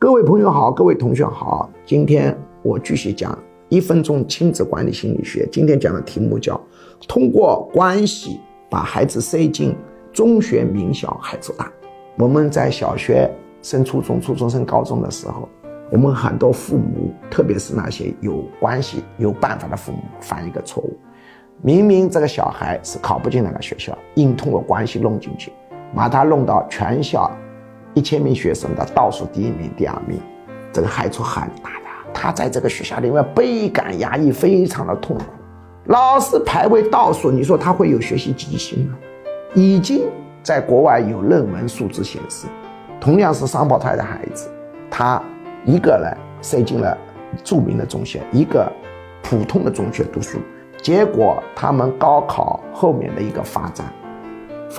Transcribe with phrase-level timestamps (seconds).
[0.00, 5.46] 各位朋友好，各位同学好，今天我继续讲一分钟亲子管理心理学。
[5.52, 6.58] 今天讲的题目叫
[7.06, 8.40] “通过关系
[8.70, 9.76] 把孩子塞进
[10.10, 11.70] 中学名校孩子大”。
[12.16, 15.46] 我们在小学升初中、初中升高中的时候，
[15.92, 20.96] 我们很多父母，特别是那些有关系、有办法的父母，犯一个错误：
[21.60, 25.52] 明明这个小孩是考不进那个学校，硬通过关系弄进去，
[25.94, 27.30] 把他弄到全校。
[27.94, 30.20] 一千名学生的倒数第一名、第二名，
[30.72, 31.86] 这个害处很大的。
[32.12, 35.24] 他在这个学校里面倍感压抑，非常的痛苦。
[35.86, 38.96] 老是排位倒数，你说他会有学习积极性吗？
[39.54, 40.02] 已经
[40.42, 42.46] 在国外有论文数字显示，
[43.00, 44.48] 同样是双胞胎的孩子，
[44.90, 45.20] 他
[45.64, 46.96] 一个人塞进了
[47.42, 48.70] 著名的中学，一个
[49.22, 50.38] 普通的中学读书，
[50.80, 53.92] 结果他们高考后面的一个发展。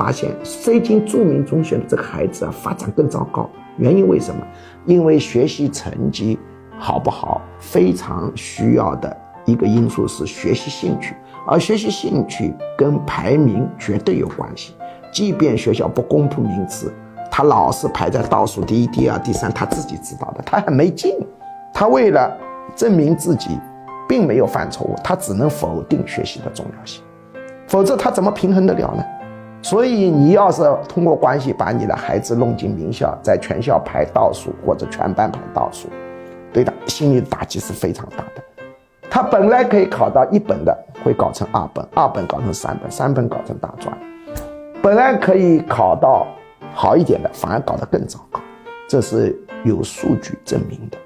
[0.02, 3.48] 发现塞进著名中学的这个孩子啊，发展更糟糕。
[3.78, 4.42] 原因为什么？
[4.88, 6.40] 因为学习成绩
[6.80, 11.14] 好不好，非常需要的一个因素是学习兴趣，
[11.46, 14.74] 而学习兴趣跟排名绝对有关系。
[15.14, 16.92] 即便学校不公布名次，
[17.30, 21.16] 他老是排在倒数第一、第二、第三，他自己知道的，他很没劲。
[21.72, 22.36] 他为了
[22.76, 23.50] 证明自己
[24.10, 27.04] 并没有犯错误，他只能否定学习的重要性，
[27.68, 29.04] 否则他怎么平衡得了呢？
[29.62, 35.88] 所以，你要是通过关系把你的孩子弄进名校，在全校排倒数或者全班排倒数，
[36.52, 38.44] 对他心理打击是非常大的。
[39.10, 43.96] 他本来可以考到一本的，会搞成二本；二本搞成三本；三本搞成大专。
[44.82, 46.26] 本来可以考到
[46.74, 48.40] 好一点的，反而搞得更糟糕。
[48.90, 50.98] 这是有数据证明的。